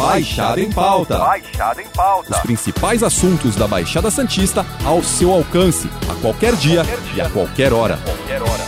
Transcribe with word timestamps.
Baixada 0.00 0.58
em 0.58 0.72
Pauta. 0.72 1.18
Baixada 1.18 1.82
em 1.82 1.86
Pauta. 1.94 2.30
Os 2.32 2.38
principais 2.38 3.02
assuntos 3.02 3.54
da 3.54 3.68
Baixada 3.68 4.10
Santista 4.10 4.64
ao 4.82 5.02
seu 5.02 5.30
alcance, 5.30 5.90
a 6.08 6.14
qualquer 6.22 6.56
dia, 6.56 6.82
qualquer 6.82 7.00
dia. 7.12 7.16
e 7.16 7.20
a 7.20 7.28
qualquer 7.28 7.72
hora. 7.74 7.98
Qualquer 7.98 8.40
hora. 8.40 8.64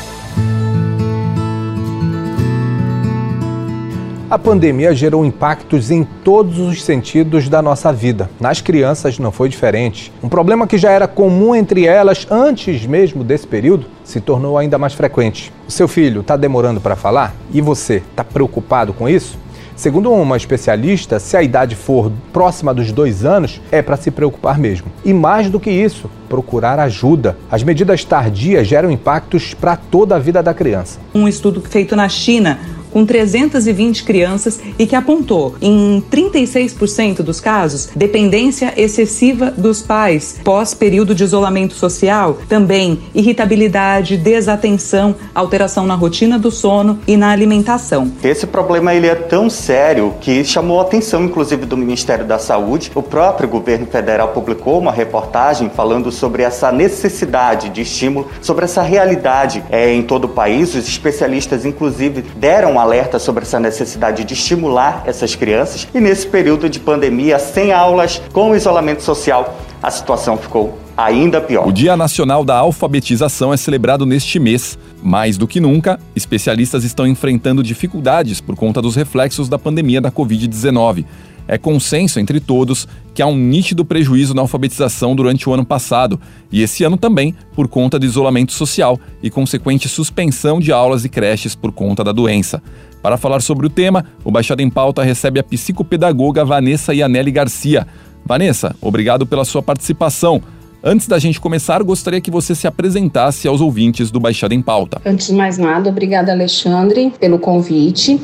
A 4.29 4.39
pandemia 4.39 4.95
gerou 4.95 5.25
impactos 5.25 5.91
em 5.91 6.05
todos 6.05 6.59
os 6.59 6.83
sentidos 6.85 7.49
da 7.49 7.63
nossa 7.63 7.91
vida. 7.93 8.31
Nas 8.39 8.61
crianças 8.61 9.19
não 9.19 9.33
foi 9.33 9.49
diferente. 9.49 10.13
Um 10.23 10.29
problema 10.29 10.67
que 10.67 10.77
já 10.77 10.91
era 10.91 11.09
comum 11.09 11.55
entre 11.55 11.87
elas 11.87 12.27
antes 12.31 12.85
mesmo 12.85 13.25
desse 13.25 13.47
período 13.47 13.87
se 14.05 14.21
tornou 14.21 14.59
ainda 14.59 14.77
mais 14.77 14.93
frequente. 14.93 15.51
O 15.67 15.71
seu 15.71 15.89
filho 15.89 16.21
está 16.21 16.37
demorando 16.37 16.81
para 16.81 16.95
falar? 16.95 17.35
E 17.53 17.63
você 17.63 17.97
está 17.97 18.23
preocupado 18.23 18.93
com 18.93 19.09
isso? 19.09 19.42
Segundo 19.83 20.13
uma 20.13 20.37
especialista, 20.37 21.19
se 21.19 21.37
a 21.37 21.43
idade 21.43 21.75
for 21.75 22.13
próxima 22.33 22.73
dos 22.73 22.93
dois 22.93 23.25
anos, 23.25 23.61
é 23.73 23.83
para 23.83 23.97
se 23.97 24.13
preocupar 24.13 24.57
mesmo. 24.57 24.87
E 25.05 25.13
mais 25.13 25.51
do 25.51 25.59
que 25.59 25.73
isso, 25.73 26.09
procurar 26.29 26.79
ajuda. 26.79 27.37
As 27.51 27.65
medidas 27.65 28.05
tardias 28.05 28.69
geram 28.69 28.93
impactos 28.93 29.55
para 29.55 29.75
toda 29.75 30.15
a 30.15 30.21
vida 30.21 30.41
da 30.41 30.55
criança. 30.55 31.01
Um 31.13 31.27
estudo 31.27 31.61
feito 31.61 31.97
na 31.97 32.09
China 32.09 32.61
com 32.93 33.05
320 33.05 34.05
crianças 34.05 34.61
e 34.79 34.87
que 34.87 34.95
apontou, 34.95 35.55
em 35.61 36.03
36% 36.11 37.23
dos 37.23 37.41
casos, 37.41 37.89
dependência 37.95 38.73
excessiva 38.77 39.51
dos 39.51 39.83
pais 39.83 40.39
pós 40.45 40.75
período 40.75 41.15
de 41.15 41.25
isolamento 41.25 41.75
social, 41.75 42.39
também 42.49 42.99
irritabilidade, 43.15 44.17
desatenção, 44.17 45.15
alteração 45.35 45.87
na 45.87 45.95
rotina 45.95 46.39
do 46.39 46.51
sono 46.51 46.99
e 47.07 47.17
na 47.17 47.31
alimentação. 47.31 48.13
Esse 48.23 48.47
problema 48.47 48.95
ele 48.95 49.07
é 49.07 49.15
tão 49.15 49.49
sério 49.49 50.15
que 50.21 50.45
chamou 50.45 50.81
a 50.81 50.83
atenção, 50.83 51.25
inclusive, 51.25 51.67
do 51.67 51.77
Ministério 51.77 52.25
da 52.25 52.39
Saúde. 52.39 52.91
O 52.95 53.03
próprio 53.03 53.49
governo 53.49 53.87
federal 53.87 54.29
publicou 54.29 54.79
uma 54.79 54.93
reportagem 54.93 55.71
falando 55.71 56.11
sobre 56.11 56.43
essa 56.43 56.71
necessidade 56.71 57.69
de 57.69 57.83
estímulo, 57.83 58.29
sobre 58.41 58.65
essa 58.65 58.83
realidade 58.83 59.65
é, 59.71 59.93
em 59.93 60.03
todo 60.03 60.25
o 60.25 60.29
país. 60.29 60.75
Os 60.75 60.89
especialistas, 60.89 61.65
inclusive, 61.65 62.23
deram 62.37 62.79
alerta 62.83 63.19
sobre 63.19 63.43
essa 63.43 63.59
necessidade 63.59 64.25
de 64.25 64.35
estimular 64.35 65.03
essas 65.07 65.35
crianças. 65.35 65.89
E 65.95 66.01
nesse 66.01 66.27
período 66.27 66.69
de 66.69 66.81
pandemia, 66.81 67.39
sem 67.39 67.73
aulas, 67.73 68.21
com 68.33 68.55
isolamento 68.55 69.03
social, 69.03 69.57
a 69.83 69.91
situação 69.91 70.37
ficou 70.37 70.79
ainda 70.97 71.41
pior. 71.41 71.67
O 71.67 71.73
Dia 71.73 71.97
Nacional 71.97 72.45
da 72.45 72.57
Alfabetização 72.57 73.53
é 73.53 73.57
celebrado 73.57 74.05
neste 74.05 74.39
mês. 74.39 74.79
Mais 75.03 75.37
do 75.37 75.49
que 75.49 75.59
nunca, 75.59 75.99
especialistas 76.15 76.85
estão 76.85 77.07
enfrentando 77.07 77.63
dificuldades 77.63 78.41
por 78.41 78.55
conta 78.55 78.81
dos 78.81 78.95
reflexos 78.95 79.49
da 79.49 79.59
pandemia 79.59 80.01
da 80.01 80.13
Covid-19. 80.13 81.05
É 81.47 81.59
consenso 81.59 82.21
entre 82.21 82.41
todos 82.41 82.87
que 83.15 83.23
há 83.23 83.27
um 83.27 83.37
nítido 83.37 83.85
prejuízo 83.85 84.35
na 84.35 84.43
alfabetização 84.43 85.15
durante 85.15 85.49
o 85.49 85.53
ano 85.53 85.65
passado 85.65 86.19
e 86.51 86.63
esse 86.63 86.85
ano 86.85 86.97
também 86.97 87.35
por 87.55 87.69
conta 87.69 87.99
do 87.99 88.07
isolamento 88.07 88.53
social 88.53 88.99
e 89.23 89.31
consequente 89.31 89.89
suspensão 89.89 90.59
de 90.61 90.73
aulas 90.73 91.05
e 91.05 91.09
creches 91.09 91.55
por 91.55 91.73
conta 91.73 92.03
da 92.03 92.13
doença. 92.13 92.63
Para 93.03 93.17
falar 93.17 93.43
sobre 93.43 93.67
o 93.67 93.71
tema, 93.71 94.05
o 94.25 94.31
Baixada 94.31 94.63
em 94.63 94.71
Pauta 94.71 95.03
recebe 95.03 95.41
a 95.41 95.43
psicopedagoga 95.43 96.45
Vanessa 96.45 96.95
Ianelli 96.95 97.33
Garcia. 97.33 97.87
Vanessa, 98.25 98.77
obrigado 98.81 99.27
pela 99.27 99.45
sua 99.45 99.63
participação. 99.63 100.41
Antes 100.85 101.07
da 101.07 101.19
gente 101.19 101.41
começar, 101.41 101.83
gostaria 101.83 102.21
que 102.21 102.31
você 102.31 102.55
se 102.55 102.67
apresentasse 102.67 103.47
aos 103.47 103.61
ouvintes 103.61 104.11
do 104.11 104.19
Baixada 104.19 104.55
em 104.55 104.63
Pauta. 104.63 105.01
Antes 105.05 105.29
de 105.29 105.33
mais 105.33 105.59
nada, 105.59 105.91
obrigada, 105.91 106.33
Alexandre, 106.33 107.13
pelo 107.21 107.39
convite. 107.39 108.21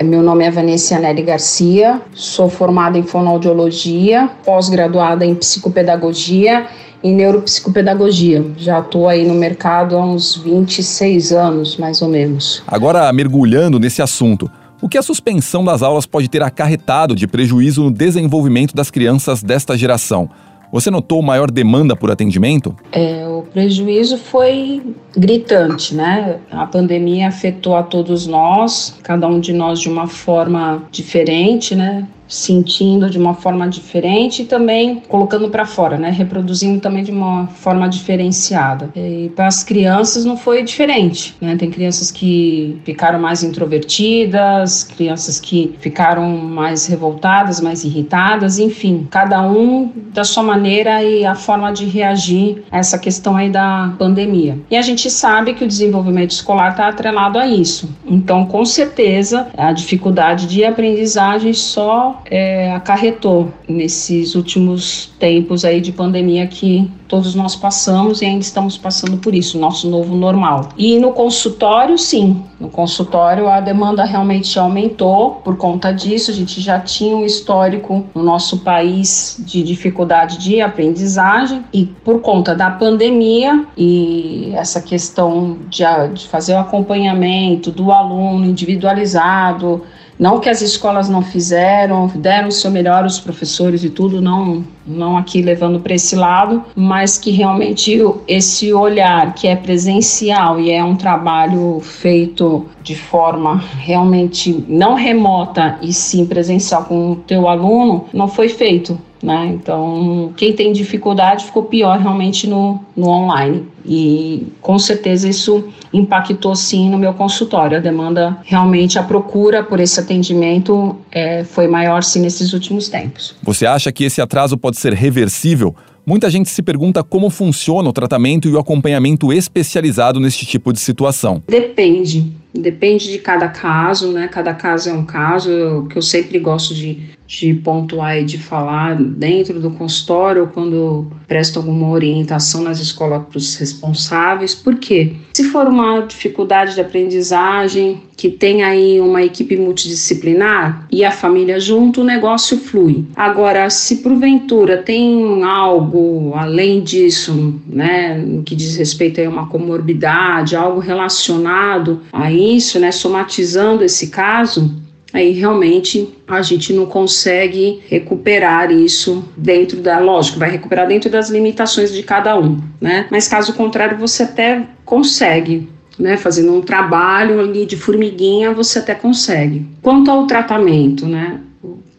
Meu 0.00 0.22
nome 0.22 0.44
é 0.44 0.50
Vanessa 0.50 0.98
Nelly 0.98 1.22
Garcia, 1.22 2.00
sou 2.14 2.48
formada 2.48 2.96
em 2.96 3.02
fonoaudiologia, 3.02 4.30
pós-graduada 4.44 5.24
em 5.24 5.34
psicopedagogia 5.34 6.66
e 7.02 7.12
neuropsicopedagogia. 7.12 8.44
Já 8.56 8.80
estou 8.80 9.06
aí 9.06 9.26
no 9.26 9.34
mercado 9.34 9.96
há 9.96 10.04
uns 10.04 10.36
26 10.36 11.32
anos, 11.32 11.76
mais 11.76 12.00
ou 12.00 12.08
menos. 12.08 12.62
Agora, 12.66 13.12
mergulhando 13.12 13.78
nesse 13.78 14.00
assunto, 14.00 14.50
o 14.80 14.88
que 14.88 14.96
a 14.96 15.02
suspensão 15.02 15.64
das 15.64 15.82
aulas 15.82 16.06
pode 16.06 16.28
ter 16.28 16.42
acarretado 16.42 17.14
de 17.14 17.26
prejuízo 17.26 17.84
no 17.84 17.90
desenvolvimento 17.90 18.74
das 18.74 18.90
crianças 18.90 19.42
desta 19.42 19.76
geração? 19.76 20.28
Você 20.72 20.90
notou 20.90 21.20
maior 21.20 21.50
demanda 21.50 21.94
por 21.94 22.10
atendimento? 22.10 22.74
É, 22.90 23.28
o 23.28 23.42
prejuízo 23.42 24.16
foi 24.16 24.82
gritante, 25.14 25.94
né? 25.94 26.38
A 26.50 26.66
pandemia 26.66 27.28
afetou 27.28 27.76
a 27.76 27.82
todos 27.82 28.26
nós, 28.26 28.96
cada 29.02 29.28
um 29.28 29.38
de 29.38 29.52
nós 29.52 29.78
de 29.78 29.90
uma 29.90 30.06
forma 30.06 30.82
diferente, 30.90 31.76
né? 31.76 32.08
Sentindo 32.28 33.10
de 33.10 33.18
uma 33.18 33.34
forma 33.34 33.68
diferente 33.68 34.42
e 34.42 34.44
também 34.44 35.02
colocando 35.08 35.48
para 35.50 35.66
fora, 35.66 35.98
né? 35.98 36.10
Reproduzindo 36.10 36.80
também 36.80 37.04
de 37.04 37.10
uma 37.10 37.46
forma 37.46 37.88
diferenciada. 37.88 38.90
E 38.96 39.30
para 39.34 39.46
as 39.46 39.62
crianças 39.62 40.24
não 40.24 40.36
foi 40.36 40.62
diferente, 40.62 41.36
né? 41.40 41.56
Tem 41.56 41.70
crianças 41.70 42.10
que 42.10 42.80
ficaram 42.84 43.20
mais 43.20 43.42
introvertidas, 43.42 44.84
crianças 44.84 45.38
que 45.38 45.74
ficaram 45.80 46.28
mais 46.38 46.86
revoltadas, 46.86 47.60
mais 47.60 47.84
irritadas, 47.84 48.58
enfim, 48.58 49.06
cada 49.10 49.42
um 49.42 49.90
da 50.12 50.24
sua 50.24 50.42
maneira 50.42 51.02
e 51.02 51.24
a 51.24 51.34
forma 51.34 51.72
de 51.72 51.84
reagir 51.84 52.64
a 52.70 52.78
essa 52.78 52.98
questão 52.98 53.36
aí 53.36 53.50
da 53.50 53.94
pandemia. 53.98 54.58
E 54.70 54.76
a 54.76 54.82
gente 54.82 55.10
sabe 55.10 55.54
que 55.54 55.64
o 55.64 55.68
desenvolvimento 55.68 56.30
escolar 56.30 56.70
está 56.70 56.88
atrelado 56.88 57.38
a 57.38 57.46
isso. 57.46 57.90
Então, 58.06 58.46
com 58.46 58.64
certeza, 58.64 59.48
a 59.56 59.72
dificuldade 59.72 60.46
de 60.46 60.64
aprendizagem 60.64 61.52
só 61.52 62.11
é, 62.26 62.72
acarretou 62.72 63.52
nesses 63.68 64.34
últimos 64.34 65.12
tempos 65.18 65.64
aí 65.64 65.80
de 65.80 65.92
pandemia 65.92 66.46
que 66.46 66.90
todos 67.12 67.34
nós 67.34 67.54
passamos 67.54 68.22
e 68.22 68.24
ainda 68.24 68.40
estamos 68.40 68.78
passando 68.78 69.18
por 69.18 69.34
isso, 69.34 69.58
nosso 69.58 69.86
novo 69.90 70.16
normal. 70.16 70.70
E 70.78 70.98
no 70.98 71.12
consultório, 71.12 71.98
sim, 71.98 72.42
no 72.58 72.70
consultório 72.70 73.48
a 73.48 73.60
demanda 73.60 74.02
realmente 74.02 74.58
aumentou 74.58 75.32
por 75.44 75.58
conta 75.58 75.92
disso. 75.92 76.30
A 76.30 76.34
gente 76.34 76.58
já 76.60 76.80
tinha 76.80 77.14
um 77.14 77.22
histórico 77.22 78.06
no 78.14 78.22
nosso 78.22 78.60
país 78.60 79.36
de 79.40 79.62
dificuldade 79.62 80.38
de 80.38 80.62
aprendizagem 80.62 81.62
e 81.70 81.84
por 81.84 82.22
conta 82.22 82.54
da 82.54 82.70
pandemia 82.70 83.66
e 83.76 84.52
essa 84.54 84.80
questão 84.80 85.58
de, 85.68 85.84
de 86.14 86.26
fazer 86.28 86.54
o 86.54 86.58
acompanhamento 86.58 87.70
do 87.70 87.92
aluno 87.92 88.46
individualizado 88.46 89.82
não 90.22 90.38
que 90.38 90.48
as 90.48 90.62
escolas 90.62 91.08
não 91.08 91.20
fizeram, 91.20 92.06
deram 92.14 92.46
o 92.46 92.52
seu 92.52 92.70
melhor, 92.70 93.04
os 93.04 93.18
professores 93.18 93.82
e 93.82 93.90
tudo, 93.90 94.22
não, 94.22 94.64
não 94.86 95.16
aqui 95.16 95.42
levando 95.42 95.80
para 95.80 95.96
esse 95.96 96.14
lado, 96.14 96.62
mas 96.76 97.18
que 97.18 97.32
realmente 97.32 98.00
esse 98.28 98.72
olhar 98.72 99.34
que 99.34 99.48
é 99.48 99.56
presencial 99.56 100.60
e 100.60 100.70
é 100.70 100.84
um 100.84 100.94
trabalho 100.94 101.80
feito 101.80 102.68
de 102.84 102.94
forma 102.94 103.64
realmente 103.78 104.64
não 104.68 104.94
remota 104.94 105.76
e 105.82 105.92
sim 105.92 106.24
presencial 106.24 106.84
com 106.84 107.10
o 107.10 107.16
teu 107.16 107.48
aluno, 107.48 108.06
não 108.12 108.28
foi 108.28 108.48
feito. 108.48 108.96
Né? 109.22 109.52
Então, 109.54 110.32
quem 110.36 110.52
tem 110.52 110.72
dificuldade 110.72 111.44
ficou 111.44 111.62
pior 111.64 111.98
realmente 111.98 112.48
no, 112.48 112.80
no 112.96 113.08
online. 113.08 113.64
E 113.86 114.48
com 114.60 114.78
certeza 114.78 115.28
isso 115.28 115.64
impactou 115.92 116.56
sim 116.56 116.90
no 116.90 116.98
meu 116.98 117.14
consultório. 117.14 117.76
A 117.76 117.80
demanda, 117.80 118.36
realmente, 118.44 118.98
a 118.98 119.02
procura 119.02 119.62
por 119.62 119.78
esse 119.78 120.00
atendimento 120.00 120.96
é, 121.10 121.44
foi 121.44 121.68
maior 121.68 122.02
sim 122.02 122.20
nesses 122.20 122.52
últimos 122.52 122.88
tempos. 122.88 123.34
Você 123.42 123.64
acha 123.64 123.92
que 123.92 124.04
esse 124.04 124.20
atraso 124.20 124.56
pode 124.56 124.76
ser 124.76 124.92
reversível? 124.92 125.74
Muita 126.04 126.28
gente 126.28 126.50
se 126.50 126.62
pergunta 126.62 127.04
como 127.04 127.30
funciona 127.30 127.88
o 127.88 127.92
tratamento 127.92 128.48
e 128.48 128.52
o 128.52 128.58
acompanhamento 128.58 129.32
especializado 129.32 130.18
neste 130.18 130.44
tipo 130.44 130.72
de 130.72 130.80
situação. 130.80 131.40
Depende, 131.46 132.32
depende 132.52 133.08
de 133.08 133.18
cada 133.18 133.46
caso, 133.48 134.10
né? 134.10 134.26
Cada 134.26 134.52
caso 134.52 134.90
é 134.90 134.92
um 134.92 135.04
caso. 135.04 135.86
Que 135.88 135.96
eu 135.96 136.02
sempre 136.02 136.40
gosto 136.40 136.74
de, 136.74 137.10
de 137.32 137.54
pontuar 137.54 138.18
e 138.18 138.24
de 138.24 138.36
falar 138.36 138.94
dentro 138.94 139.58
do 139.58 139.70
consultório, 139.70 140.50
quando 140.52 141.06
presto 141.26 141.58
alguma 141.58 141.88
orientação 141.88 142.62
nas 142.62 142.78
escolas 142.78 143.22
para 143.24 143.38
os 143.38 143.56
responsáveis. 143.56 144.54
Por 144.54 144.76
quê? 144.76 145.14
Se 145.32 145.44
for 145.44 145.66
uma 145.66 146.00
dificuldade 146.00 146.74
de 146.74 146.82
aprendizagem, 146.82 148.02
que 148.18 148.28
tem 148.28 148.62
aí 148.62 149.00
uma 149.00 149.22
equipe 149.22 149.56
multidisciplinar 149.56 150.86
e 150.92 151.02
a 151.06 151.10
família 151.10 151.58
junto, 151.58 152.02
o 152.02 152.04
negócio 152.04 152.58
flui. 152.58 153.06
Agora, 153.16 153.70
se 153.70 153.96
porventura 153.96 154.76
tem 154.76 155.42
algo 155.42 156.34
além 156.34 156.82
disso, 156.82 157.58
né, 157.66 158.22
que 158.44 158.54
diz 158.54 158.76
respeito 158.76 159.22
a 159.22 159.28
uma 159.28 159.46
comorbidade, 159.48 160.54
algo 160.54 160.80
relacionado 160.80 162.02
a 162.12 162.30
isso, 162.30 162.78
né, 162.78 162.92
somatizando 162.92 163.82
esse 163.82 164.08
caso, 164.08 164.82
aí 165.12 165.32
realmente 165.32 166.14
a 166.26 166.42
gente 166.42 166.72
não 166.72 166.86
consegue 166.86 167.82
recuperar 167.88 168.70
isso 168.70 169.24
dentro 169.36 169.80
da, 169.80 169.98
lógico, 169.98 170.38
vai 170.38 170.50
recuperar 170.50 170.86
dentro 170.86 171.10
das 171.10 171.30
limitações 171.30 171.92
de 171.92 172.02
cada 172.02 172.38
um, 172.38 172.60
né? 172.80 173.06
Mas 173.10 173.28
caso 173.28 173.52
contrário, 173.54 173.98
você 173.98 174.22
até 174.22 174.66
consegue, 174.84 175.68
né, 175.98 176.16
fazendo 176.16 176.54
um 176.54 176.60
trabalho 176.60 177.40
ali 177.40 177.66
de 177.66 177.76
formiguinha, 177.76 178.52
você 178.52 178.78
até 178.78 178.94
consegue. 178.94 179.66
Quanto 179.82 180.10
ao 180.10 180.26
tratamento, 180.26 181.06
né? 181.06 181.40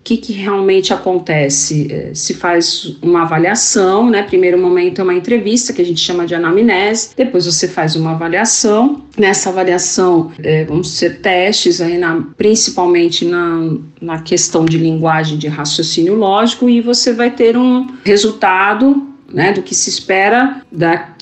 Que, 0.03 0.17
que 0.17 0.33
realmente 0.33 0.93
acontece? 0.93 1.87
É, 1.91 2.11
se 2.13 2.33
faz 2.33 2.97
uma 3.01 3.21
avaliação, 3.23 4.09
né? 4.09 4.23
Primeiro 4.23 4.57
momento 4.57 4.99
é 4.99 5.03
uma 5.03 5.13
entrevista, 5.13 5.71
que 5.71 5.81
a 5.81 5.85
gente 5.85 6.01
chama 6.01 6.25
de 6.25 6.35
anamnese, 6.35 7.11
depois 7.15 7.45
você 7.45 7.67
faz 7.67 7.95
uma 7.95 8.11
avaliação. 8.11 9.01
Nessa 9.17 9.49
avaliação, 9.49 10.31
é, 10.39 10.65
vão 10.65 10.83
ser 10.83 11.21
testes, 11.21 11.79
aí 11.79 11.97
na, 11.97 12.23
principalmente 12.35 13.25
na, 13.25 13.77
na 14.01 14.21
questão 14.21 14.65
de 14.65 14.77
linguagem 14.77 15.37
de 15.37 15.47
raciocínio 15.47 16.15
lógico, 16.15 16.69
e 16.69 16.81
você 16.81 17.13
vai 17.13 17.31
ter 17.31 17.55
um 17.55 17.87
resultado 18.03 19.07
né, 19.33 19.51
do 19.51 19.63
que 19.63 19.73
se 19.73 19.89
espera 19.89 20.61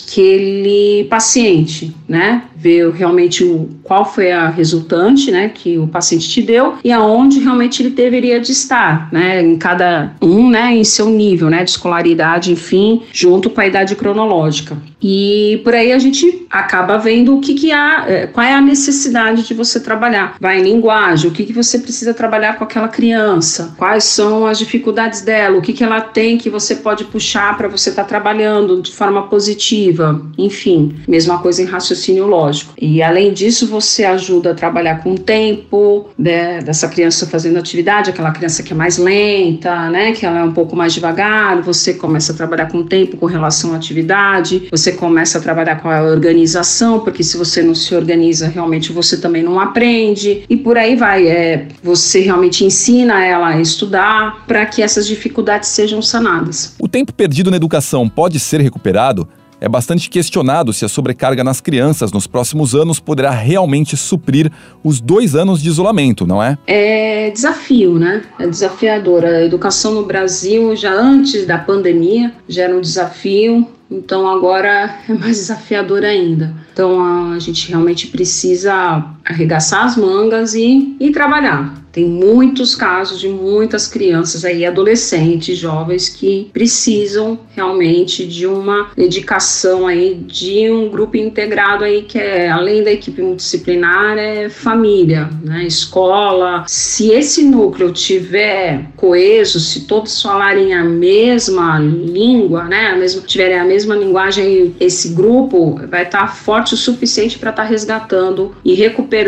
daquele 0.02 1.06
paciente, 1.10 1.96
né? 2.08 2.44
Ver 2.56 2.92
realmente 2.92 3.44
o, 3.44 3.70
qual 3.84 4.06
foi 4.06 4.32
a 4.32 4.50
resultante, 4.50 5.32
né, 5.32 5.50
que 5.54 5.78
o 5.78 5.88
paciente 5.88 6.30
te 6.30 6.42
deu 6.42 6.76
e 6.84 6.92
aonde 6.92 7.40
realmente 7.40 7.82
ele 7.82 7.90
deveria 7.90 8.40
de 8.40 8.52
estar, 8.52 9.12
né, 9.12 9.42
em 9.42 9.58
cada 9.58 10.14
um, 10.22 10.50
né, 10.50 10.76
em 10.76 10.84
seu 10.84 11.10
nível, 11.10 11.50
né, 11.50 11.64
de 11.64 11.72
escolaridade, 11.72 12.52
enfim, 12.52 13.02
junto 13.12 13.50
com 13.50 13.62
a 13.62 13.68
idade 13.68 13.96
cronológica. 13.96 14.78
E 15.02 15.60
por 15.64 15.74
aí 15.74 15.92
a 15.92 15.98
gente 15.98 16.46
acaba 16.50 16.98
vendo 16.98 17.36
o 17.36 17.42
que, 17.42 17.56
que 17.56 17.72
há, 17.72 18.06
é, 18.08 18.28
qual 18.28 18.46
é 18.46 18.54
a 18.54 18.62
necessidade 18.62 19.48
de 19.48 19.54
você 19.54 19.80
trabalhar. 19.80 20.36
Vai 20.40 20.60
em 20.60 20.64
linguagem, 20.64 21.30
o 21.30 21.34
que, 21.34 21.44
que 21.46 21.54
você 21.54 21.80
precisa 21.80 22.14
trabalhar 22.14 22.58
com 22.58 22.64
aquela 22.64 22.88
criança, 22.88 23.74
quais 23.78 24.04
são 24.04 24.46
as 24.46 24.60
dificuldades 24.60 25.22
dela, 25.22 25.58
o 25.58 25.62
que, 25.62 25.74
que 25.74 25.84
ela 25.84 26.02
tem 26.02 26.38
que 26.38 26.50
você 26.50 26.76
pode 26.76 27.06
puxar 27.06 27.58
para 27.58 27.68
você 27.68 27.90
estar 27.90 28.04
tá 28.04 28.08
trabalhando 28.08 28.82
de 28.82 28.92
forma 28.92 29.24
positiva, 29.24 29.91
enfim, 30.38 30.96
mesma 31.08 31.40
coisa 31.40 31.62
em 31.62 31.66
raciocínio 31.66 32.28
lógico. 32.28 32.74
E 32.80 33.02
além 33.02 33.34
disso, 33.34 33.68
você 33.68 34.04
ajuda 34.04 34.52
a 34.52 34.54
trabalhar 34.54 35.04
com 35.04 35.14
o 35.14 35.20
tempo 35.20 36.10
né, 36.18 36.60
dessa 36.62 36.88
criança 36.88 37.26
fazendo 37.28 37.58
atividade, 37.58 38.10
aquela 38.10 38.32
criança 38.32 38.64
que 38.64 38.74
é 38.74 38.76
mais 38.76 38.98
lenta, 38.98 39.90
né, 39.90 40.12
que 40.12 40.26
ela 40.26 40.40
é 40.40 40.44
um 40.44 40.54
pouco 40.54 40.76
mais 40.76 40.94
devagar, 40.94 41.62
você 41.62 41.94
começa 41.94 42.34
a 42.34 42.36
trabalhar 42.36 42.68
com 42.68 42.80
o 42.80 42.84
tempo 42.84 43.18
com 43.18 43.26
relação 43.26 43.74
à 43.74 43.76
atividade, 43.76 44.68
você 44.72 44.92
começa 44.92 45.38
a 45.38 45.42
trabalhar 45.42 45.82
com 45.82 45.90
a 45.90 46.02
organização, 46.02 47.00
porque 47.00 47.24
se 47.24 47.38
você 47.38 47.62
não 47.62 47.76
se 47.76 47.94
organiza, 47.96 48.48
realmente 48.48 48.92
você 48.92 49.18
também 49.18 49.44
não 49.44 49.60
aprende, 49.60 50.44
e 50.50 50.58
por 50.58 50.78
aí 50.78 50.96
vai. 50.96 51.28
É, 51.28 51.68
você 51.84 52.20
realmente 52.20 52.64
ensina 52.64 53.24
ela 53.24 53.50
a 53.50 53.62
estudar 53.62 54.46
para 54.46 54.66
que 54.66 54.82
essas 54.82 55.08
dificuldades 55.08 55.70
sejam 55.70 56.02
sanadas. 56.02 56.76
O 56.80 56.88
tempo 56.88 57.14
perdido 57.14 57.50
na 57.50 57.58
educação 57.58 58.08
pode 58.10 58.40
ser 58.40 58.62
recuperado? 58.62 59.28
É 59.64 59.70
bastante 59.70 60.10
questionado 60.10 60.74
se 60.74 60.84
a 60.84 60.90
sobrecarga 60.90 61.44
nas 61.44 61.62
crianças 61.62 62.12
nos 62.12 62.26
próximos 62.26 62.74
anos 62.74 63.00
poderá 63.00 63.30
realmente 63.30 63.96
suprir 63.96 64.52
os 64.84 65.00
dois 65.00 65.36
anos 65.36 65.62
de 65.62 65.70
isolamento, 65.70 66.26
não 66.26 66.42
é? 66.42 66.58
É 66.66 67.30
desafio, 67.30 68.00
né? 68.00 68.24
É 68.40 68.48
desafiador. 68.48 69.24
A 69.24 69.44
educação 69.44 69.94
no 69.94 70.04
Brasil, 70.04 70.76
já 70.76 70.92
antes 70.92 71.46
da 71.46 71.60
pandemia, 71.60 72.34
já 72.50 72.64
era 72.64 72.76
um 72.76 72.82
desafio. 72.82 73.68
Então 73.92 74.28
agora 74.28 74.96
é 75.08 75.14
mais 75.14 75.38
desafiador 75.38 76.04
ainda. 76.04 76.56
Então 76.74 77.32
a 77.32 77.38
gente 77.38 77.70
realmente 77.70 78.08
precisa 78.08 79.06
arregaçar 79.32 79.86
as 79.86 79.98
mangas 79.98 80.54
e, 80.54 80.96
e 81.00 81.12
trabalhar. 81.12 81.82
Tem 81.92 82.06
muitos 82.06 82.74
casos 82.74 83.20
de 83.20 83.28
muitas 83.28 83.86
crianças 83.86 84.46
aí, 84.46 84.66
adolescentes, 84.66 85.58
jovens 85.58 86.08
que 86.08 86.50
precisam 86.54 87.40
realmente 87.54 88.26
de 88.26 88.48
uma 88.48 88.92
dedicação 88.96 89.88
aí 89.88 90.16
de 90.16 90.72
um 90.72 90.90
grupo 90.90 91.18
integrado 91.18 91.84
aí 91.84 92.04
que 92.04 92.18
é 92.18 92.50
além 92.50 92.82
da 92.84 92.92
equipe 92.92 93.22
multidisciplinar 93.22 94.18
é 94.18 94.48
família, 94.48 95.30
né, 95.44 95.66
escola. 95.66 96.64
Se 96.66 97.12
esse 97.12 97.44
núcleo 97.44 97.92
tiver 97.92 98.86
coeso, 98.96 99.60
se 99.60 99.82
todos 99.82 100.22
falarem 100.22 100.74
a 100.74 100.84
mesma 100.84 101.78
língua, 101.78 102.64
né, 102.64 102.88
a 102.88 102.96
mesma, 102.96 103.22
tiverem 103.22 103.60
a 103.60 103.66
mesma 103.66 103.96
linguagem, 103.96 104.74
esse 104.80 105.10
grupo 105.10 105.80
vai 105.90 106.04
estar 106.04 106.34
forte 106.36 106.74
o 106.74 106.78
suficiente 106.78 107.38
para 107.38 107.50
estar 107.50 107.64
resgatando 107.64 108.56
e 108.64 108.74
recuperando 108.74 109.21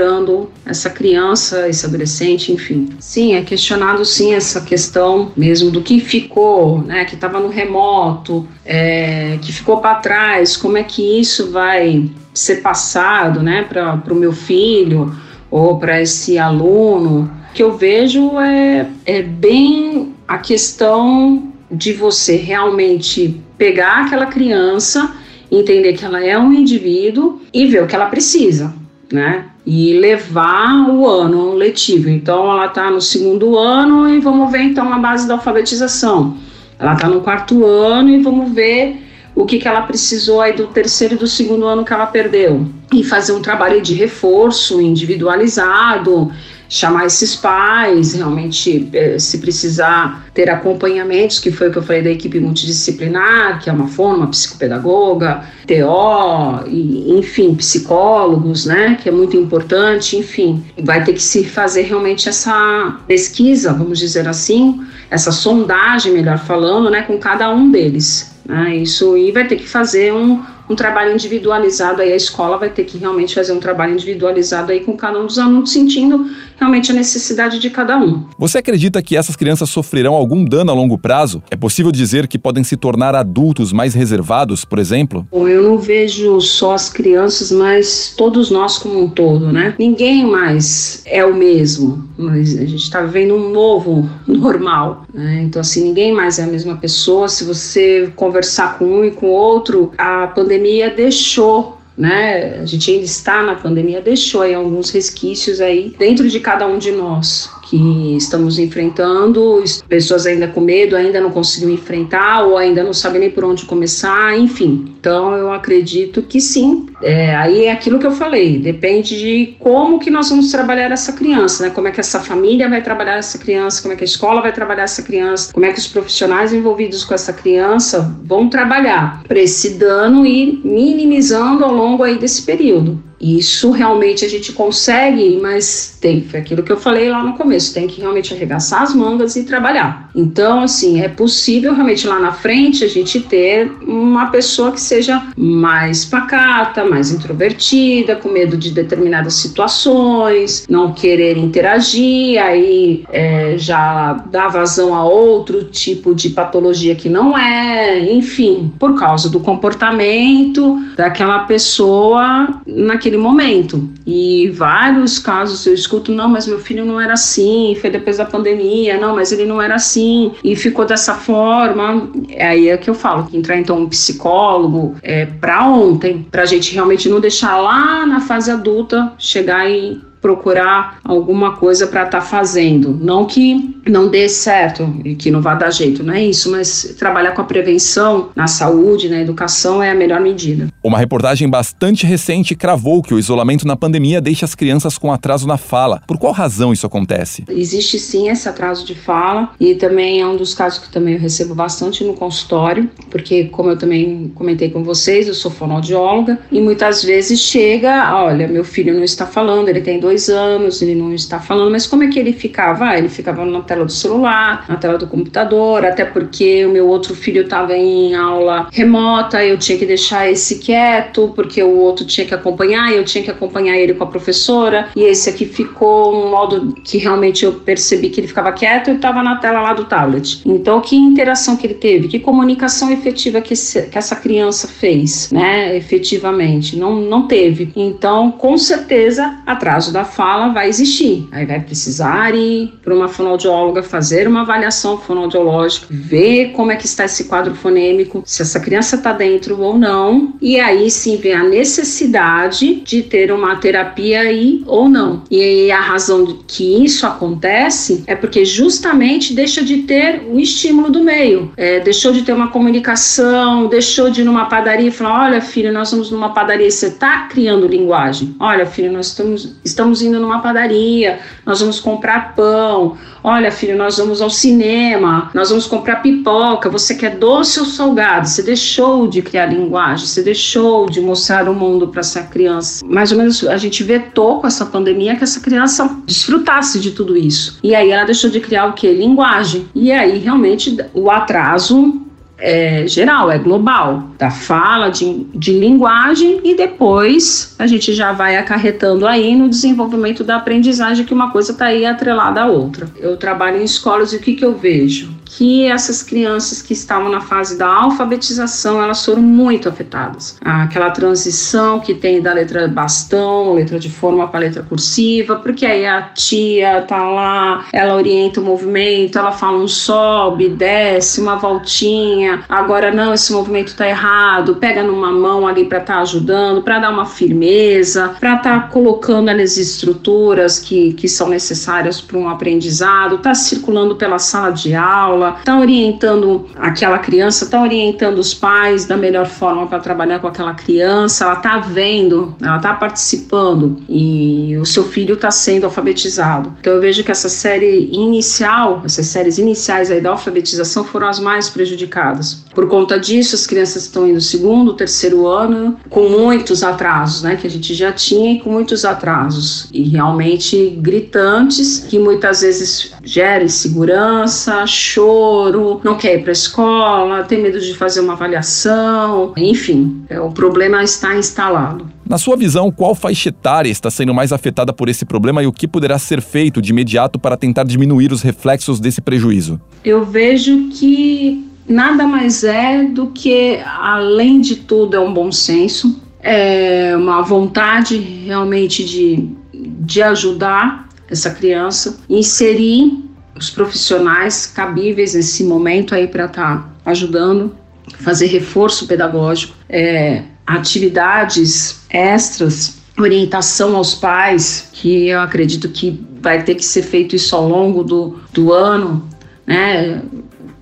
essa 0.66 0.90
criança, 0.90 1.68
esse 1.68 1.86
adolescente 1.86 2.52
enfim. 2.52 2.90
Sim, 3.00 3.36
é 3.36 3.42
questionado 3.42 4.04
sim 4.06 4.34
essa 4.34 4.62
questão 4.62 5.32
mesmo 5.36 5.70
do 5.72 5.82
que 5.82 6.00
ficou, 6.00 6.82
né, 6.82 7.06
que 7.06 7.16
estava 7.16 7.40
no 7.40 7.50
remoto, 7.50 8.48
é, 8.66 9.38
que 9.42 9.52
ficou 9.52 9.78
para 9.78 9.96
trás, 9.96 10.58
como 10.58 10.78
é 10.78 10.84
que 10.84 11.20
isso 11.20 11.52
vai 11.52 12.10
ser 12.34 12.58
passado, 12.58 13.42
né, 13.42 13.64
para 13.64 14.14
o 14.14 14.16
meu 14.16 14.34
filho 14.34 15.16
ou 15.52 15.78
para 15.78 16.02
esse 16.02 16.38
aluno. 16.38 17.32
O 17.52 17.54
que 17.54 17.62
eu 17.62 17.78
vejo 17.78 18.40
é, 18.40 18.88
é 19.06 19.22
bem 19.22 20.14
a 20.28 20.38
questão 20.38 21.54
de 21.72 21.94
você 21.94 22.36
realmente 22.36 23.42
pegar 23.58 24.06
aquela 24.06 24.26
criança, 24.26 25.16
entender 25.52 25.94
que 25.94 26.06
ela 26.06 26.24
é 26.24 26.38
um 26.38 26.52
indivíduo 26.52 27.42
e 27.54 27.66
ver 27.68 27.84
o 27.84 27.88
que 27.88 27.96
ela 27.96 28.08
precisa, 28.08 28.74
né? 29.14 29.46
e 29.66 29.94
levar 29.94 30.90
o 30.90 31.08
ano 31.08 31.54
letivo. 31.54 32.10
Então, 32.10 32.52
ela 32.52 32.66
está 32.66 32.92
no 32.92 33.00
segundo 33.00 33.58
ano 33.58 34.10
e 34.10 34.20
vamos 34.20 34.52
ver 34.52 34.64
então 34.64 34.92
a 34.92 35.00
base 35.00 35.28
da 35.28 35.36
alfabetização. 35.36 36.38
Ela 36.78 36.94
está 36.94 37.08
no 37.08 37.22
quarto 37.22 37.66
ano 37.66 38.10
e 38.10 38.22
vamos 38.22 38.52
ver 38.52 39.02
o 39.36 39.46
que, 39.46 39.58
que 39.58 39.68
ela 39.68 39.82
precisou 39.82 40.42
aí 40.42 40.54
do 40.54 40.68
terceiro 40.68 41.16
e 41.16 41.18
do 41.18 41.28
segundo 41.28 41.66
ano 41.66 41.86
que 41.86 41.94
ela 41.94 42.06
perdeu. 42.06 42.68
E 42.94 43.04
fazer 43.04 43.32
um 43.32 43.42
trabalho 43.42 43.82
de 43.82 43.94
reforço 43.94 44.82
individualizado, 44.82 46.32
chamar 46.74 47.06
esses 47.06 47.36
pais, 47.36 48.16
realmente, 48.16 48.90
eh, 48.94 49.20
se 49.20 49.38
precisar 49.38 50.26
ter 50.34 50.50
acompanhamentos, 50.50 51.38
que 51.38 51.52
foi 51.52 51.70
o 51.70 51.72
que 51.72 51.78
eu 51.78 51.84
falei 51.84 52.02
da 52.02 52.10
equipe 52.10 52.40
multidisciplinar, 52.40 53.62
que 53.62 53.70
é 53.70 53.74
uma 53.74 53.88
forma, 53.88 54.26
psicopedagoga, 54.26 55.44
TO, 55.68 56.68
e, 56.68 57.14
enfim, 57.14 57.54
psicólogos, 57.54 58.66
né, 58.66 58.98
que 59.00 59.08
é 59.08 59.12
muito 59.12 59.38
importante, 59.38 60.18
enfim, 60.18 60.64
vai 60.82 61.04
ter 61.04 61.14
que 61.14 61.22
se 61.22 61.44
fazer 61.44 61.84
realmente 61.84 62.28
essa 62.28 63.00
pesquisa, 63.08 63.72
vamos 63.72 64.00
dizer 64.00 64.28
assim, 64.28 64.82
essa 65.12 65.32
sondagem, 65.32 66.12
melhor 66.12 66.40
falando, 66.40 66.90
né, 66.90 67.04
com 67.04 67.20
cada 67.20 67.54
um 67.54 67.70
deles. 67.70 68.34
Né, 68.46 68.76
isso 68.78 69.16
e 69.16 69.32
vai 69.32 69.48
ter 69.48 69.56
que 69.56 69.70
fazer 69.70 70.12
um, 70.12 70.42
um 70.70 70.76
trabalho 70.76 71.14
individualizado 71.14 72.02
aí, 72.02 72.12
a 72.12 72.16
escola 72.16 72.58
vai 72.58 72.70
ter 72.70 72.84
que 72.84 72.98
realmente 72.98 73.36
fazer 73.36 73.54
um 73.54 73.60
trabalho 73.60 73.94
individualizado 73.94 74.72
aí 74.72 74.82
com 74.82 74.98
cada 74.98 75.20
um 75.20 75.26
dos 75.26 75.38
alunos, 75.38 75.72
sentindo 75.72 76.30
realmente 76.58 76.92
a 76.92 76.96
necessidade 76.96 77.60
de 77.60 77.70
cada 77.70 77.98
um. 77.98 78.26
Você 78.38 78.58
acredita 78.58 79.02
que 79.02 79.16
essas 79.16 79.36
crianças 79.36 79.70
sofrerão 79.70 80.14
algum 80.14 80.44
dano 80.44 80.72
a 80.72 80.74
longo 80.74 80.98
prazo? 80.98 81.44
É 81.50 81.56
possível 81.56 81.92
dizer 81.92 82.28
que 82.28 82.40
podem 82.40 82.64
se 82.64 82.78
tornar 82.78 83.16
adultos 83.16 83.72
mais 83.72 83.94
reservados, 83.94 84.66
por 84.66 84.80
exemplo? 84.80 85.28
Bom, 85.32 85.48
eu 85.48 85.64
não 85.64 85.78
vejo 85.78 86.40
só 86.42 86.74
as 86.74 86.90
crianças, 86.90 87.52
mas 87.52 88.14
todos 88.18 88.50
nós 88.50 88.78
como 88.78 89.04
um 89.04 89.10
todo, 89.10 89.52
né? 89.52 89.76
Ninguém 89.78 90.26
mais 90.26 91.02
é 91.06 91.26
o 91.26 91.36
mesmo. 91.36 92.08
Mas 92.18 92.58
a 92.58 92.66
gente 92.66 92.84
está 92.84 93.02
vivendo 93.02 93.36
um 93.36 93.52
novo 93.52 94.10
normal, 94.28 95.06
né? 95.14 95.42
Então, 95.44 95.60
assim, 95.60 95.84
ninguém 95.84 96.14
mais 96.14 96.40
é 96.40 96.44
a 96.44 96.48
mesma 96.48 96.78
pessoa. 96.78 97.28
Se 97.28 97.44
você 97.44 98.12
conversar 98.16 98.78
com 98.78 98.86
um 98.86 99.06
e 99.06 99.12
com 99.12 99.28
o 99.28 99.32
outro, 99.32 99.92
a 99.98 100.28
pandemia 100.28 100.90
deixou 100.90 101.78
né? 101.98 102.60
A 102.60 102.66
gente 102.66 102.92
ainda 102.92 103.06
está 103.06 103.44
na 103.44 103.56
pandemia, 103.56 104.02
deixou 104.02 104.42
aí 104.42 104.54
alguns 104.54 104.90
resquícios 104.90 105.62
aí 105.62 105.96
dentro 105.98 106.30
de 106.30 106.40
cada 106.40 106.66
um 106.66 106.78
de 106.78 106.92
nós 106.92 107.50
que 107.74 108.16
estamos 108.16 108.60
enfrentando, 108.60 109.64
pessoas 109.90 110.28
ainda 110.28 110.48
com 110.48 110.62
medo, 110.62 110.96
ainda 110.96 111.20
não 111.20 111.32
conseguiram 111.32 111.74
enfrentar 111.74 112.44
ou 112.46 112.56
ainda 112.56 112.84
não 112.84 112.94
sabem 112.94 113.22
nem 113.22 113.32
por 113.32 113.44
onde 113.44 113.66
começar, 113.66 114.38
enfim. 114.38 114.94
Então 115.00 115.36
eu 115.36 115.52
acredito 115.52 116.22
que 116.22 116.40
sim. 116.40 116.86
É, 117.02 117.36
aí 117.36 117.66
é 117.66 117.72
aquilo 117.72 117.98
que 117.98 118.06
eu 118.06 118.12
falei, 118.12 118.60
depende 118.60 119.18
de 119.18 119.56
como 119.58 119.98
que 120.00 120.12
nós 120.12 120.30
vamos 120.30 120.52
trabalhar 120.52 120.92
essa 120.92 121.14
criança, 121.14 121.64
né? 121.64 121.72
Como 121.72 121.88
é 121.88 121.92
que 121.92 122.00
essa 122.00 122.20
família 122.20 122.70
vai 122.70 122.84
trabalhar 122.84 123.16
essa 123.16 123.40
criança, 123.40 123.82
como 123.82 123.96
é 123.96 123.98
que 123.98 124.04
a 124.04 124.06
escola 124.06 124.40
vai 124.40 124.54
trabalhar 124.54 124.84
essa 124.84 125.02
criança, 125.02 125.52
como 125.52 125.66
é 125.66 125.74
que 125.74 125.80
os 125.80 125.88
profissionais 125.88 126.54
envolvidos 126.54 127.04
com 127.04 127.16
essa 127.16 127.34
criança 127.34 128.16
vão 128.24 128.48
trabalhar 128.48 129.24
para 129.28 129.40
esse 129.40 129.72
dano 129.72 130.28
e 130.28 130.62
minimizando 130.64 131.66
ao 131.66 131.74
longo 131.74 132.04
aí 132.04 132.20
desse 132.20 132.44
período. 132.44 133.02
Isso 133.24 133.72
realmente 133.72 134.26
a 134.26 134.28
gente 134.28 134.52
consegue, 134.52 135.40
mas 135.42 135.98
tem, 136.02 136.22
foi 136.22 136.42
aquilo 136.42 136.62
que 136.62 136.72
eu 136.72 136.78
falei 136.78 137.10
lá 137.10 137.24
no 137.24 137.34
começo, 137.36 137.74
tem 137.74 137.88
que 137.88 138.02
realmente 138.02 138.34
arregaçar 138.34 138.82
as 138.82 138.94
mangas 138.94 139.38
e 139.38 139.44
trabalhar. 139.44 140.10
Então, 140.14 140.62
assim, 140.62 141.02
é 141.02 141.08
possível 141.08 141.74
realmente 141.74 142.06
lá 142.06 142.20
na 142.20 142.34
frente 142.34 142.84
a 142.84 142.88
gente 142.88 143.22
ter 143.22 143.72
uma 143.88 144.28
pessoa 144.28 144.74
que 144.74 144.82
seja 144.82 145.24
mais 145.38 146.04
pacata, 146.04 146.84
mais 146.84 147.12
introvertida, 147.12 148.18
com 148.18 148.28
medo 148.28 148.58
de 148.58 148.72
determinadas 148.72 149.36
situações, 149.36 150.66
não 150.70 150.92
querer 150.92 151.38
interagir, 151.38 152.44
aí 152.44 153.06
é, 153.10 153.56
já 153.58 154.14
dá 154.30 154.50
vazão 154.50 154.94
a 154.94 155.06
outro 155.06 155.64
tipo 155.64 156.14
de 156.14 156.30
patologia 156.30 156.94
que 156.94 157.08
não 157.08 157.38
é, 157.38 158.12
enfim, 158.12 158.74
por 158.78 159.00
causa 159.00 159.30
do 159.30 159.40
comportamento 159.40 160.78
daquela 160.98 161.40
pessoa 161.40 162.62
naquele 162.66 163.13
naquele 163.14 163.18
momento. 163.18 163.90
E 164.06 164.50
vários 164.50 165.20
casos 165.20 165.66
eu 165.66 165.74
escuto, 165.74 166.12
não, 166.12 166.28
mas 166.28 166.48
meu 166.48 166.60
filho 166.60 166.86
não 166.86 167.00
era 167.00 167.14
assim, 167.14 167.78
foi 167.80 167.90
depois 167.90 168.18
da 168.18 168.26
pandemia, 168.26 169.00
não, 169.00 169.16
mas 169.16 169.32
ele 169.32 169.46
não 169.46 169.62
era 169.62 169.76
assim, 169.76 170.34
e 170.44 170.56
ficou 170.56 170.86
dessa 170.86 171.14
forma. 171.14 172.10
Aí 172.40 172.70
é 172.70 172.78
que 172.78 172.90
eu 172.90 172.96
falo, 172.96 173.26
que 173.26 173.38
entrar 173.38 173.58
então 173.58 173.80
um 173.80 173.90
psicólogo 173.90 174.96
é, 175.02 175.26
para 175.26 175.66
ontem, 175.68 176.26
para 176.30 176.44
a 176.44 176.46
gente 176.46 176.74
realmente 176.74 177.08
não 177.08 177.20
deixar 177.20 177.58
lá 177.58 178.06
na 178.06 178.20
fase 178.20 178.52
adulta 178.52 179.14
chegar 179.18 179.70
e 179.70 180.02
procurar 180.24 181.00
alguma 181.04 181.58
coisa 181.58 181.86
para 181.86 182.06
estar 182.06 182.22
tá 182.22 182.26
fazendo. 182.26 182.98
Não 183.02 183.26
que 183.26 183.76
não 183.86 184.08
dê 184.08 184.30
certo 184.30 184.96
e 185.04 185.16
que 185.16 185.30
não 185.30 185.42
vá 185.42 185.54
dar 185.54 185.70
jeito, 185.70 186.02
não 186.02 186.14
é 186.14 186.24
isso, 186.24 186.50
mas 186.50 186.96
trabalhar 186.98 187.34
com 187.34 187.42
a 187.42 187.44
prevenção 187.44 188.30
na 188.34 188.48
saúde, 188.48 189.10
na 189.10 189.20
educação 189.20 189.84
é 189.84 189.92
a 189.92 189.96
melhor 189.96 190.22
medida. 190.22 190.70
Uma 190.82 190.98
reportagem 190.98 191.50
bastante 191.50 192.06
recente 192.06 192.56
cravou 192.56 193.04
que 193.04 193.14
o 193.14 193.20
isolamento 193.20 193.68
na 193.68 193.76
pandemia 193.76 194.22
deixa 194.22 194.46
as 194.46 194.56
crianças 194.56 194.98
com 194.98 195.12
atraso 195.12 195.46
na 195.46 195.58
fala. 195.58 196.02
Por 196.08 196.18
qual 196.18 196.32
razão 196.32 196.72
isso 196.72 196.86
acontece? 196.86 197.44
Existe 197.50 198.00
sim 198.00 198.30
esse 198.30 198.48
atraso 198.48 198.86
de 198.86 198.96
fala 198.96 199.50
e 199.60 199.76
também 199.76 200.22
é 200.22 200.28
um 200.28 200.38
dos 200.38 200.54
casos 200.54 200.80
que 200.80 200.90
também 200.90 201.16
eu 201.16 201.20
recebo 201.20 201.54
bastante 201.54 202.04
no 202.06 202.14
consultório, 202.14 202.90
porque 203.12 203.46
como 203.46 203.72
eu 203.72 203.78
também 203.78 204.32
comentei 204.34 204.70
com 204.70 204.84
vocês, 204.84 205.28
eu 205.28 205.34
sou 205.34 205.52
fonoaudióloga 205.52 206.40
e 206.50 206.62
muitas 206.62 207.04
vezes 207.04 207.42
chega, 207.42 208.16
olha, 208.16 208.48
meu 208.48 208.64
filho 208.64 208.94
não 208.94 209.04
está 209.04 209.26
falando, 209.26 209.68
ele 209.68 209.82
tem 209.82 210.00
dois 210.00 210.13
dois 210.14 210.30
anos, 210.30 210.82
ele 210.82 210.94
não 210.94 211.12
está 211.12 211.40
falando, 211.40 211.72
mas 211.72 211.88
como 211.88 212.04
é 212.04 212.08
que 212.08 212.20
ele 212.20 212.34
ficava? 212.34 212.90
Ah, 212.90 212.98
ele 212.98 213.10
ficava 213.10 213.44
na 213.44 213.62
tela 213.62 213.84
do 213.84 213.92
celular, 213.92 214.64
na 214.70 214.76
tela 214.76 214.96
do 214.96 215.08
computador, 215.08 215.84
até 215.84 216.06
porque 216.06 216.64
o 216.66 216.70
meu 216.70 216.88
outro 216.88 217.16
filho 217.16 217.42
estava 217.42 217.76
em 217.76 218.14
aula 218.14 218.68
remota, 218.72 219.44
eu 219.44 219.58
tinha 219.58 219.78
que 219.78 219.86
deixar 219.88 220.30
esse 220.30 220.60
quieto, 220.60 221.32
porque 221.36 221.64
o 221.64 221.78
outro 221.78 222.06
tinha 222.06 222.28
que 222.28 222.34
acompanhar, 222.34 222.94
eu 222.94 223.04
tinha 223.04 223.24
que 223.24 223.32
acompanhar 223.32 223.76
ele 223.76 223.96
com 223.96 224.04
a 224.04 224.08
professora, 224.08 224.90
e 224.96 225.02
esse 225.02 225.30
aqui 225.30 225.48
ficou 225.48 226.14
um 226.14 226.30
modo 226.30 226.76
que 226.84 227.00
realmente 227.00 227.44
eu 227.44 227.54
percebi 227.54 228.10
que 228.10 228.20
ele 228.20 228.28
ficava 228.28 228.52
quieto 228.52 228.92
e 228.92 228.94
estava 228.94 229.24
na 229.24 229.38
tela 229.38 229.62
lá 229.62 229.74
do 229.74 229.86
tablet. 229.86 230.42
Então, 230.46 230.80
que 230.80 230.96
interação 230.96 231.58
que 231.58 231.66
ele 231.66 231.74
teve? 231.74 232.08
Que 232.08 232.20
comunicação 232.20 232.92
efetiva 232.92 233.42
que, 233.42 233.54
esse, 233.54 233.88
que 233.88 233.98
essa 233.98 234.16
criança 234.16 234.68
fez, 234.68 235.32
né, 235.32 235.76
efetivamente? 235.76 236.78
Não, 236.78 236.98
não 236.98 237.28
teve. 237.28 237.72
Então, 237.76 238.32
com 238.32 238.56
certeza, 238.60 239.40
atraso 239.48 239.92
da 239.92 240.03
fala 240.04 240.50
vai 240.50 240.70
existir. 240.70 241.28
Aí 241.32 241.46
vai 241.46 241.60
precisar 241.60 242.34
ir 242.36 242.74
para 242.84 242.94
uma 242.94 243.08
fonoaudióloga 243.08 243.84
fazer 243.84 244.28
uma 244.28 244.42
avaliação 244.42 244.98
fonoaudiológica, 244.98 245.88
ver 245.90 246.52
como 246.52 246.72
é 246.72 246.76
que 246.76 246.86
está 246.86 247.06
esse 247.06 247.26
quadro 247.26 247.56
fonêmico, 247.56 248.24
se 248.26 248.42
essa 248.42 248.60
criança 248.60 248.96
está 248.96 249.14
dentro 249.14 249.60
ou 249.62 249.78
não, 249.78 250.34
e 250.42 250.60
aí 250.60 250.90
sim 250.90 251.18
ver 251.18 251.34
a 251.34 251.44
necessidade 251.44 252.82
de 252.82 253.04
ter 253.04 253.32
uma 253.32 253.56
terapia 253.58 254.22
aí 254.22 254.64
ou 254.66 254.90
não. 254.90 255.24
E 255.30 255.72
a 255.72 255.80
razão 255.80 256.40
que 256.48 256.84
isso 256.84 257.06
acontece 257.06 258.04
é 258.08 258.16
porque 258.16 258.46
justamente 258.46 259.34
deixa 259.34 259.64
de 259.64 259.84
ter 259.84 260.24
o 260.30 260.40
estímulo 260.40 260.90
do 260.90 261.04
meio, 261.04 261.52
é, 261.58 261.80
deixou 261.80 262.12
de 262.12 262.24
ter 262.24 262.34
uma 262.34 262.50
comunicação, 262.50 263.68
deixou 263.68 264.10
de 264.10 264.22
ir 264.22 264.24
numa 264.24 264.46
padaria 264.46 264.88
e 264.88 264.92
falar: 264.92 265.26
olha, 265.26 265.42
filho, 265.42 265.72
nós 265.72 265.92
vamos 265.92 266.12
numa 266.12 266.30
padaria, 266.30 266.70
você 266.70 266.88
está 266.88 267.28
criando 267.28 267.68
linguagem. 267.68 268.36
Olha, 268.40 268.66
filho, 268.66 268.92
nós 268.92 269.08
estamos, 269.08 269.56
estamos 269.64 269.93
estamos 269.94 270.02
indo 270.02 270.20
numa 270.20 270.40
padaria, 270.40 271.20
nós 271.46 271.60
vamos 271.60 271.80
comprar 271.80 272.34
pão. 272.36 272.98
Olha, 273.24 273.52
filho, 273.52 273.78
nós 273.78 273.98
vamos 273.98 274.22
ao 274.22 274.30
cinema, 274.30 275.30
nós 275.34 275.50
vamos 275.50 275.66
comprar 275.66 275.98
pipoca. 275.98 276.70
Você 276.70 276.96
quer 276.96 277.16
doce 277.18 277.60
ou 277.60 277.66
salgado? 277.66 278.28
Você 278.28 278.42
deixou 278.42 279.08
de 279.08 279.22
criar 279.22 279.46
linguagem, 279.46 280.06
você 280.06 280.22
deixou 280.22 280.90
de 280.90 281.00
mostrar 281.00 281.48
o 281.48 281.54
mundo 281.54 281.88
para 281.88 282.02
essa 282.02 282.24
criança. 282.24 282.86
Mais 282.86 283.12
ou 283.12 283.18
menos 283.18 283.46
a 283.48 283.58
gente 283.58 283.84
vetou 283.84 284.42
com 284.42 284.48
essa 284.48 284.66
pandemia 284.66 285.16
que 285.16 285.24
essa 285.24 285.40
criança 285.40 285.98
desfrutasse 286.06 286.80
de 286.80 286.92
tudo 286.92 287.16
isso. 287.16 287.60
E 287.64 287.76
aí 287.76 287.92
ela 287.92 288.06
deixou 288.06 288.30
de 288.30 288.40
criar 288.40 288.66
o 288.66 288.74
que? 288.74 288.92
Linguagem. 288.92 289.68
E 289.74 289.92
aí 289.92 290.18
realmente 290.18 290.76
o 290.94 291.10
atraso 291.10 292.02
é 292.46 292.86
geral, 292.86 293.32
é 293.32 293.40
global, 293.40 294.10
da 294.18 294.30
fala, 294.30 294.90
de, 294.90 295.26
de 295.34 295.58
linguagem 295.58 296.42
e 296.44 296.56
depois 296.56 297.56
a 297.58 297.66
gente 297.66 297.94
já 297.94 298.12
vai 298.12 298.36
acarretando 298.36 299.08
aí 299.08 299.34
no 299.34 299.48
desenvolvimento 299.48 300.26
da 300.26 300.36
aprendizagem 300.36 301.06
que 301.06 301.14
uma 301.14 301.32
coisa 301.32 301.54
está 301.54 301.68
aí 301.68 301.86
atrelada 301.86 302.42
à 302.42 302.46
outra. 302.46 302.90
Eu 303.00 303.16
trabalho 303.16 303.62
em 303.62 303.64
escolas 303.64 304.12
e 304.12 304.18
o 304.18 304.20
que, 304.20 304.34
que 304.34 304.44
eu 304.44 304.54
vejo? 304.54 305.10
Que 305.38 305.66
essas 305.66 306.04
crianças 306.04 306.62
que 306.62 306.74
estavam 306.74 307.10
na 307.10 307.22
fase 307.22 307.58
da 307.58 307.68
alfabetização, 307.68 308.82
elas 308.82 309.04
foram 309.04 309.22
muito 309.22 309.68
afetadas. 309.68 310.38
Aquela 310.42 310.92
transição 310.92 311.80
que 311.80 311.94
tem 311.94 312.22
da 312.22 312.34
letra 312.34 312.68
bastão, 312.68 313.54
letra 313.54 313.80
de 313.80 313.90
forma 313.90 314.28
para 314.28 314.42
letra 314.42 314.64
cursiva, 314.64 315.38
porque 315.38 315.66
aí 315.66 315.86
a 315.86 316.04
tia 316.04 316.82
tá 316.84 317.04
lá, 317.04 317.66
ela 317.74 317.96
orienta 317.96 318.40
o 318.40 318.44
movimento, 318.44 319.18
ela 319.18 319.32
fala 319.32 319.58
um 319.58 319.68
sobe, 319.68 320.50
desce, 320.50 321.20
uma 321.20 321.36
voltinha, 321.36 322.44
agora 322.48 322.92
não, 322.92 323.14
esse 323.14 323.34
movimento 323.34 323.76
tá 323.76 323.88
errado, 323.88 324.56
pega 324.56 324.84
numa 324.84 325.12
mão 325.12 325.48
ali 325.48 325.66
para 325.66 325.80
estar 325.80 325.96
tá 325.96 326.02
ajudando, 326.02 326.62
para 326.62 326.80
dar 326.80 326.92
uma 326.92 327.06
firmeza, 327.06 328.16
para 328.20 328.36
estar 328.36 328.62
tá 328.62 328.68
colocando 328.68 329.30
as 329.30 329.58
estruturas 329.58 330.60
que, 330.60 330.94
que 330.94 331.08
são 331.08 331.30
necessárias 331.30 332.00
para 332.00 332.18
um 332.18 332.30
aprendizado, 332.30 333.18
tá 333.18 333.34
circulando 333.34 333.96
pela 333.96 334.20
sala 334.20 334.52
de 334.52 334.76
aula, 334.76 335.23
aula, 335.24 335.38
está 335.40 335.58
orientando 335.60 336.46
aquela 336.56 337.00
criança, 337.00 337.46
está 337.46 337.62
orientando 337.62 338.18
os 338.18 338.34
pais 338.34 338.86
da 338.86 338.98
melhor 338.98 339.26
forma 339.26 339.68
para 339.68 339.80
trabalhar 339.80 340.20
com 340.20 340.28
aquela 340.28 340.54
criança, 340.54 341.24
ela 341.24 341.34
está 341.34 341.60
vendo, 341.60 342.36
ela 342.42 342.58
está 342.58 342.74
participando 342.74 343.78
e 343.88 344.58
o 344.58 344.66
seu 344.66 344.84
filho 344.84 345.16
está 345.16 345.32
sendo 345.32 345.66
alfabetizado. 345.66 346.54
Então 346.60 346.74
eu 346.74 346.82
vejo 346.82 347.04
que 347.04 347.12
essa 347.12 347.30
série 347.30 347.90
inicial, 347.92 348.82
essas 348.86 349.08
séries 349.08 349.38
iniciais 349.38 349.90
aí 349.90 350.02
da 350.02 350.10
alfabetização 350.10 350.84
foram 350.84 351.08
as 351.08 351.20
mais 351.20 351.50
prejudicadas. 351.50 352.44
Por 352.54 352.68
conta 352.68 353.00
disso, 353.00 353.36
as 353.36 353.48
crianças 353.48 353.84
estão 353.84 354.08
indo 354.08 354.22
segundo, 354.22 354.74
terceiro 354.74 355.28
ano, 355.28 355.78
com 355.90 356.10
muitos 356.10 356.64
atrasos, 356.64 357.24
né, 357.24 357.36
que 357.36 357.48
a 357.48 357.50
gente 357.50 357.74
já 357.74 357.92
tinha 357.92 358.34
e 358.34 358.40
com 358.40 358.52
muitos 358.52 358.86
atrasos 358.86 359.68
e 359.74 359.84
realmente 359.84 360.70
gritantes 360.82 361.80
que 361.80 361.98
muitas 361.98 362.42
vezes 362.42 362.92
geram 363.04 363.46
insegurança, 363.46 364.66
choro 364.68 365.03
choro, 365.04 365.82
não 365.84 365.98
quer 365.98 366.16
ir 366.16 366.22
para 366.22 366.32
a 366.32 366.34
escola, 366.34 367.24
tem 367.24 367.42
medo 367.42 367.60
de 367.60 367.76
fazer 367.76 368.00
uma 368.00 368.14
avaliação, 368.14 369.34
enfim, 369.36 370.04
é, 370.10 370.20
o 370.20 370.32
problema 370.32 370.82
está 370.82 371.16
instalado. 371.18 371.92
Na 372.08 372.18
sua 372.18 372.38
visão, 372.38 372.72
qual 372.72 372.96
faixa 372.96 373.30
etária 373.30 373.70
está 373.70 373.92
sendo 373.92 374.14
mais 374.14 374.32
afetada 374.32 374.72
por 374.72 374.88
esse 374.88 375.04
problema 375.06 375.44
e 375.44 375.48
o 375.48 375.52
que 375.52 375.68
poderá 375.68 376.00
ser 376.00 376.22
feito 376.22 376.62
de 376.62 376.72
imediato 376.72 377.20
para 377.20 377.36
tentar 377.36 377.64
diminuir 377.66 378.14
os 378.14 378.22
reflexos 378.22 378.80
desse 378.80 379.02
prejuízo? 379.02 379.60
Eu 379.84 380.06
vejo 380.06 380.70
que 380.70 381.50
nada 381.68 382.08
mais 382.08 382.44
é 382.44 382.84
do 382.84 383.08
que, 383.08 383.60
além 383.66 384.40
de 384.40 384.58
tudo, 384.58 384.96
é 384.96 385.00
um 385.00 385.14
bom 385.14 385.32
senso, 385.32 386.02
é 386.22 386.96
uma 386.96 387.22
vontade 387.22 387.98
realmente 387.98 388.86
de, 388.86 389.30
de 389.54 390.02
ajudar 390.02 390.88
essa 391.10 391.30
criança, 391.30 392.00
inserir 392.10 393.04
os 393.36 393.50
profissionais 393.50 394.46
cabíveis 394.46 395.14
nesse 395.14 395.44
momento 395.44 395.96
aí 395.96 396.08
para 396.08 396.26
estar 396.26 396.58
tá 396.58 396.92
ajudando, 396.92 397.56
fazer 398.00 398.28
reforço 398.28 398.88
pedagógico, 398.88 399.56
é, 399.70 400.24
atividades 400.46 401.82
extras, 401.90 402.78
orientação 402.98 403.76
aos 403.76 403.96
pais, 403.96 404.70
que 404.72 405.08
eu 405.08 405.20
acredito 405.20 405.70
que 405.70 406.06
vai 406.22 406.44
ter 406.44 406.56
que 406.56 406.64
ser 406.64 406.84
feito 406.84 407.16
isso 407.16 407.36
ao 407.36 407.48
longo 407.48 407.84
do, 407.84 408.20
do 408.32 408.54
ano, 408.54 409.08
né? 409.46 410.02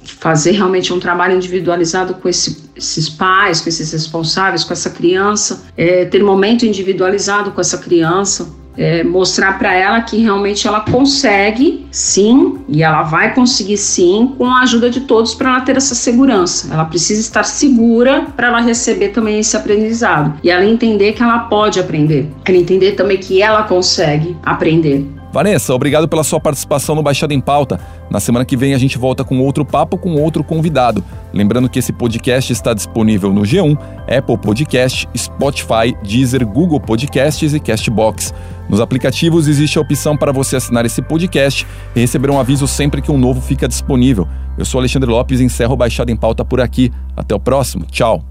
Fazer 0.04 0.51
realmente 0.51 0.92
um 0.92 1.00
trabalho 1.00 1.36
individualizado 1.36 2.16
com 2.16 2.28
esse, 2.28 2.70
esses 2.75 3.08
pais, 3.08 3.62
com 3.62 3.70
esses 3.70 3.92
responsáveis, 3.92 4.63
com 4.63 4.74
essa 4.74 4.90
criança, 4.90 5.63
é, 5.78 6.06
ter 6.06 6.24
momento 6.24 6.66
individualizado 6.66 7.51
com 7.51 7.62
essa 7.62 7.78
criança, 7.78 8.50
é, 8.78 9.04
mostrar 9.04 9.58
para 9.60 9.74
ela 9.74 10.01
que 10.01 10.18
realmente 10.18 10.68
ela 10.68 10.82
consegue 10.82 11.86
sim, 11.92 12.60
e 12.68 12.84
ela 12.84 13.04
vai 13.04 13.34
conseguir 13.34 13.78
sim, 13.78 14.34
com 14.38 14.46
a 14.46 14.62
ajuda 14.62 14.90
de 14.90 15.01
todos 15.01 15.34
para 15.34 15.50
ela 15.50 15.62
ter 15.62 15.78
essa 15.78 15.96
segurança. 15.96 16.74
Ela 16.74 16.86
precisa 16.86 17.20
estar 17.20 17.44
segura 17.44 18.28
para 18.36 18.48
ela 18.48 18.62
receber 18.62 19.10
também 19.10 19.40
esse 19.40 19.56
aprendizado 19.56 20.40
e 20.44 20.50
ela 20.50 20.66
entender 20.66 21.13
que 21.13 21.24
ela 21.24 21.40
pode 21.40 21.80
aprender, 21.80 22.30
ela 22.46 22.58
entender 22.58 22.94
também 22.94 23.18
que 23.18 23.42
ela 23.42 23.63
consegue 23.63 24.36
aprender. 24.44 25.21
Vanessa, 25.32 25.74
obrigado 25.74 26.10
pela 26.10 26.24
sua 26.24 26.42
participação 26.42 26.94
no 26.94 27.02
Baixada 27.02 27.34
em 27.34 27.40
Pauta. 27.40 27.80
Na 28.10 28.20
semana 28.20 28.44
que 28.44 28.58
vem 28.58 28.74
a 28.74 28.78
gente 28.78 28.98
volta 28.98 29.24
com 29.24 29.40
outro 29.40 29.64
papo 29.64 29.98
com 29.98 30.16
outro 30.16 30.44
convidado. 30.44 31.04
Lembrando 31.34 31.70
que 31.70 31.80
esse 31.80 31.94
podcast 31.94 32.52
está 32.52 32.74
disponível 32.74 33.32
no 33.32 33.42
G1, 33.42 33.78
Apple 34.18 34.38
Podcast, 34.38 35.08
Spotify, 35.16 35.96
Deezer, 36.04 36.46
Google 36.46 36.82
Podcasts 36.82 37.54
e 37.54 37.60
Castbox. 37.60 38.34
Nos 38.70 38.82
aplicativos 38.82 39.48
existe 39.48 39.78
a 39.78 39.82
opção 39.82 40.18
para 40.18 40.34
você 40.34 40.58
assinar 40.58 40.86
esse 40.86 41.02
podcast 41.02 41.66
e 41.96 42.00
receber 42.02 42.30
um 42.30 42.40
aviso 42.40 42.68
sempre 42.68 43.02
que 43.02 43.12
um 43.12 43.18
novo 43.18 43.40
fica 43.40 43.68
disponível. 43.68 44.28
Eu 44.58 44.66
sou 44.66 44.80
Alexandre 44.80 45.10
Lopes 45.10 45.40
e 45.40 45.46
encerro 45.46 45.74
o 45.74 45.78
Baixada 45.78 46.12
em 46.12 46.16
Pauta 46.16 46.44
por 46.44 46.60
aqui. 46.60 46.92
Até 47.16 47.34
o 47.34 47.40
próximo. 47.40 47.86
Tchau. 47.86 48.31